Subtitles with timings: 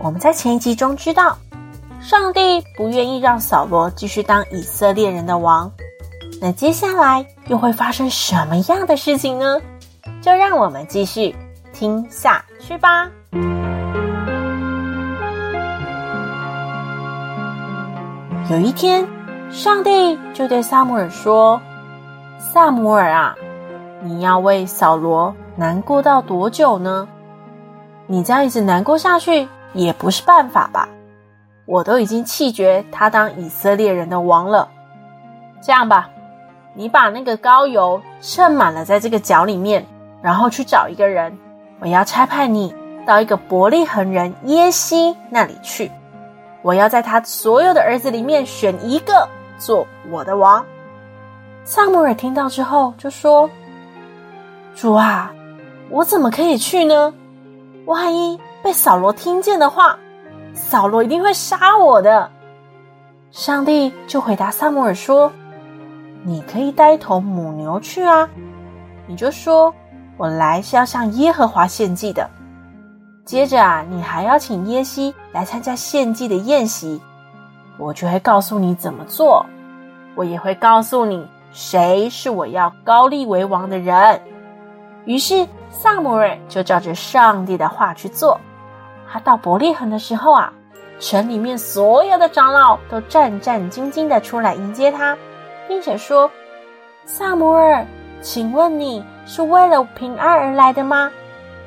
[0.00, 1.36] 我们在前一集中知道，
[2.00, 5.70] 上帝不愿意让扫罗继续当以色列人的王。
[6.40, 9.60] 那接下来又会发生什么样的事情呢？
[10.22, 11.34] 就让我们继续
[11.72, 13.10] 听下去吧。
[18.48, 19.04] 有一天，
[19.50, 21.60] 上帝就对撒母耳说
[22.38, 23.34] ：“撒母耳啊，
[24.04, 27.08] 你要为扫罗难过到多久呢？
[28.06, 30.88] 你这样一直难过下去。”也不是办法吧？
[31.66, 34.68] 我都已经弃绝他当以色列人的王了。
[35.60, 36.08] 这样吧，
[36.74, 39.84] 你把那个膏油盛满了在这个角里面，
[40.22, 41.36] 然后去找一个人。
[41.80, 42.74] 我要差派你
[43.06, 45.90] 到一个伯利恒人耶西那里去。
[46.62, 50.64] 我要在他所有的儿子里面选一个做我的王。
[51.64, 53.48] 撒母耳听到之后就说
[54.74, 55.32] ：“主啊，
[55.90, 57.12] 我怎么可以去呢？
[57.84, 59.98] 万一……”被扫罗听见的话，
[60.52, 62.30] 扫罗一定会杀我的。
[63.30, 65.32] 上帝就回答撒母耳说
[66.22, 68.28] ：“你可以带一头母牛去啊，
[69.06, 69.74] 你就说
[70.18, 72.28] 我来是要向耶和华献祭的。
[73.24, 77.00] 接着啊，你还要请耶西来参加献祭的宴席，
[77.78, 79.46] 我就会告诉你怎么做，
[80.14, 84.20] 我也会告诉你谁是我要高立为王的人。”
[85.06, 88.38] 于是撒母耳就照着上帝的话去做。
[89.10, 90.52] 他到伯利恒的时候啊，
[91.00, 95.16] 城里面所有的长老都战战兢兢的出来迎接他，
[95.66, 96.30] 并且说
[97.06, 97.86] ：“撒母耳，
[98.20, 101.10] 请问你是为了平安而来的吗？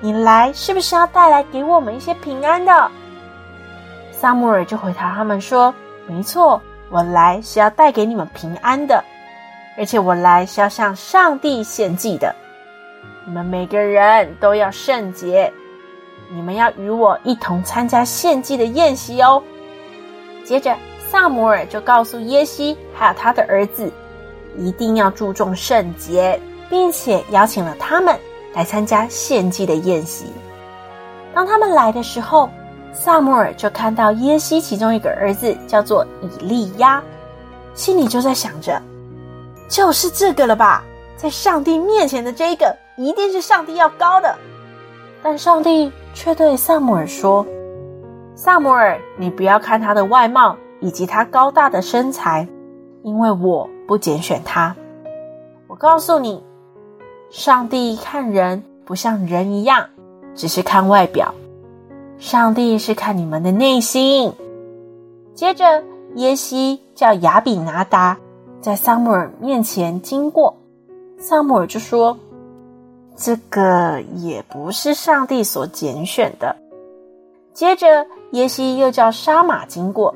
[0.00, 2.90] 你来是不是要带来给我们一些平安的？”
[4.12, 5.74] 撒母耳就回答他们说
[6.06, 9.02] ：“没错，我来是要带给你们平安的，
[9.76, 12.34] 而且我来是要向上帝献祭的。
[13.26, 15.52] 你们每个人都要圣洁。”
[16.32, 19.42] 你们要与我一同参加献祭的宴席哦。
[20.44, 20.76] 接着，
[21.10, 23.90] 撒母耳就告诉耶西还有他的儿子，
[24.58, 28.18] 一定要注重圣洁，并且邀请了他们
[28.52, 30.26] 来参加献祭的宴席。
[31.32, 32.50] 当他们来的时候，
[32.92, 37.02] 撒母耳就看到耶西其中一个儿子叫做以利押，
[37.74, 38.80] 心里就在想着，
[39.68, 40.84] 就是这个了吧，
[41.16, 44.36] 在上帝面前的这个，一定是上帝要高的。
[45.22, 45.90] 但上帝。
[46.14, 47.44] 却对撒母耳说
[48.36, 52.48] ：“撒母耳，你不要看他的外貌以及他高大的身材，
[53.02, 54.74] 因为我不拣选他。
[55.66, 56.42] 我告诉你，
[57.30, 59.88] 上帝看人不像人一样，
[60.34, 61.34] 只是看外表。
[62.16, 64.32] 上帝是看你们的内心。”
[65.34, 65.82] 接着，
[66.14, 68.16] 耶西叫亚比拿达
[68.60, 70.56] 在撒母耳面前经过，
[71.18, 72.16] 撒母耳就说。
[73.16, 76.56] 这个也不是上帝所拣选的。
[77.52, 80.12] 接着，耶西又叫沙马经过，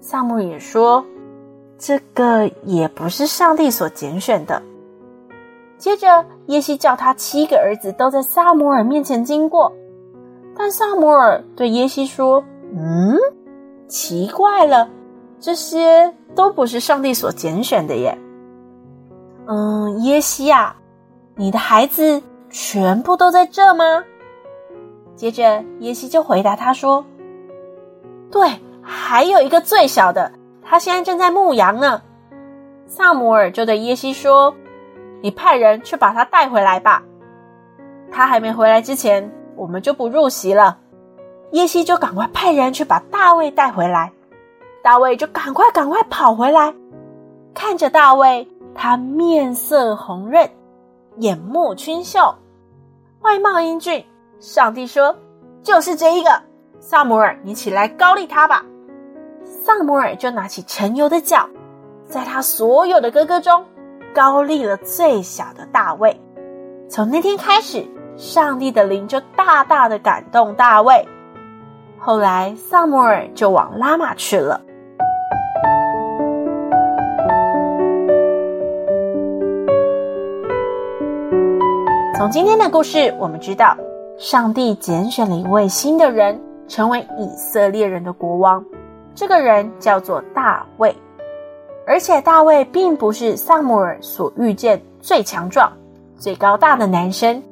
[0.00, 1.04] 撒母也说
[1.76, 4.62] ：“这个也不是上帝所拣选的。”
[5.76, 9.70] 接着，耶西叫他七个儿子都在撒摩尔面前经过，
[10.56, 12.42] 但撒摩尔对耶西说
[12.74, 13.18] ：“嗯，
[13.86, 14.88] 奇怪了，
[15.38, 18.16] 这些都不是上帝所拣选的耶。”
[19.46, 20.74] 嗯，耶西啊，
[21.34, 22.22] 你的孩子。
[22.50, 24.04] 全部都在这吗？
[25.14, 27.04] 接着耶西就回答他说
[28.30, 32.02] ：“对，还有一个最小的，他现在正在牧羊呢。”
[32.86, 34.54] 撒母耳就对耶西说
[35.22, 37.04] ：“你派人去把他带回来吧。
[38.10, 40.78] 他还没回来之前，我们就不入席了。”
[41.52, 44.12] 耶西就赶快派人去把大卫带回来。
[44.82, 46.74] 大卫就赶快赶快跑回来，
[47.52, 50.48] 看着大卫，他面色红润。
[51.16, 52.34] 眼目清秀，
[53.20, 54.04] 外貌英俊。
[54.38, 55.14] 上帝说
[55.62, 56.42] ：“就是这一个，
[56.78, 58.64] 撒摩尔，你起来高立他吧。”
[59.44, 61.48] 撒摩尔就拿起陈油的脚，
[62.06, 63.66] 在他所有的哥哥中
[64.14, 66.18] 高立了最小的大卫。
[66.88, 67.86] 从那天开始，
[68.16, 71.06] 上帝的灵就大大的感动大卫。
[71.98, 74.62] 后来，撒摩尔就往拉玛去了。
[82.20, 83.74] 从今天的故事，我们知道，
[84.18, 86.38] 上帝拣选了一位新的人，
[86.68, 88.62] 成为以色列人的国王。
[89.14, 90.94] 这个人叫做大卫，
[91.86, 95.72] 而且大卫并不是撒母耳所遇见最强壮、
[96.18, 97.42] 最高大的男生，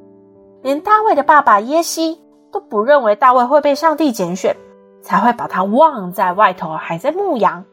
[0.61, 2.21] 连大卫的爸爸耶西
[2.53, 4.55] 都不认为大卫会被上帝拣选，
[5.01, 7.65] 才会把他忘在外头，还在牧羊。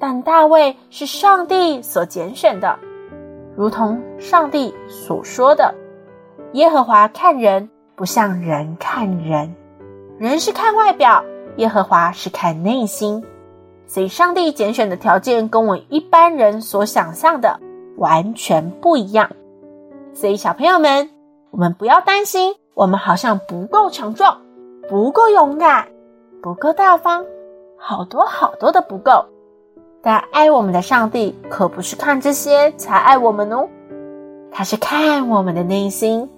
[0.00, 2.76] 但大卫是上帝所拣选的，
[3.56, 5.72] 如同上帝所说的
[6.54, 9.56] ：“耶和华看人不像人看人，
[10.18, 11.24] 人是看外表。”
[11.58, 13.24] 耶和华是看内心，
[13.86, 17.58] 所以上帝拣选的条件跟我一般人所想象的
[17.96, 19.30] 完全不一样。
[20.12, 21.10] 所以小朋友们，
[21.50, 24.40] 我们不要担心，我们好像不够强壮，
[24.88, 25.88] 不够勇敢，
[26.40, 27.24] 不够大方，
[27.76, 29.26] 好多好多的不够。
[30.02, 33.68] 但爱我们的上帝可不是看这些才爱我们哦，
[34.52, 36.28] 他是看我们的内心。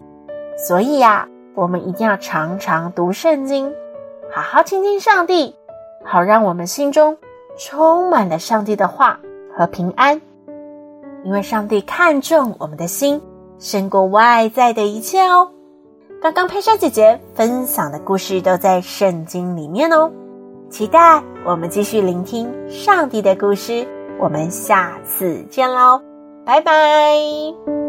[0.56, 3.72] 所以呀，我们一定要常常读圣经。
[4.32, 5.54] 好好亲近上帝，
[6.04, 7.16] 好让我们心中
[7.58, 9.20] 充满了上帝的话
[9.56, 10.20] 和平安。
[11.24, 13.20] 因为上帝看重我们的心，
[13.58, 15.50] 胜过外在的一切哦。
[16.22, 20.10] 刚刚佩珊姐姐分享的故事都在圣经里面哦。
[20.70, 23.86] 期待我们继续聆听上帝的故事。
[24.18, 26.00] 我们下次见喽，
[26.44, 27.85] 拜拜。